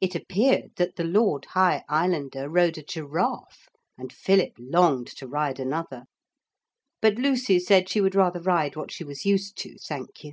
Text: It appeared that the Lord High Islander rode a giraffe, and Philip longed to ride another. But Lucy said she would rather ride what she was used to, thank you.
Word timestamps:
It 0.00 0.16
appeared 0.16 0.72
that 0.78 0.96
the 0.96 1.04
Lord 1.04 1.44
High 1.44 1.84
Islander 1.88 2.48
rode 2.48 2.76
a 2.76 2.82
giraffe, 2.82 3.68
and 3.96 4.12
Philip 4.12 4.54
longed 4.58 5.06
to 5.18 5.28
ride 5.28 5.60
another. 5.60 6.06
But 7.00 7.18
Lucy 7.18 7.60
said 7.60 7.88
she 7.88 8.00
would 8.00 8.16
rather 8.16 8.40
ride 8.40 8.74
what 8.74 8.90
she 8.90 9.04
was 9.04 9.24
used 9.24 9.56
to, 9.58 9.78
thank 9.78 10.24
you. 10.24 10.32